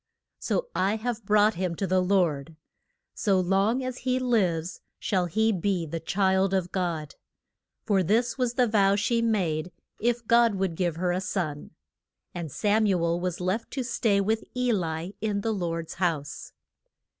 So 0.39 0.69
I 0.73 0.95
have 0.95 1.25
brought 1.25 1.53
him 1.53 1.75
to 1.75 1.85
the 1.85 2.01
Lord; 2.01 2.55
so 3.13 3.39
long 3.39 3.83
as 3.83 3.99
he 3.99 4.17
lives 4.17 4.81
shall 4.97 5.27
he 5.27 5.51
be 5.51 5.85
the 5.85 5.99
child 5.99 6.55
of 6.55 6.71
God. 6.71 7.13
For 7.83 8.01
this 8.01 8.35
was 8.35 8.55
the 8.55 8.65
vow 8.65 8.95
she 8.95 9.21
made 9.21 9.71
if 9.99 10.25
God 10.25 10.55
would 10.55 10.73
give 10.73 10.95
her 10.95 11.11
a 11.11 11.21
son. 11.21 11.69
And 12.33 12.51
Sam 12.51 12.87
u 12.87 12.97
el 13.03 13.19
was 13.19 13.39
left 13.39 13.69
to 13.73 13.83
stay 13.83 14.19
with 14.19 14.43
E 14.57 14.73
li 14.73 15.13
in 15.21 15.41
the 15.41 15.53
Lord's 15.53 15.93
house. 15.93 16.53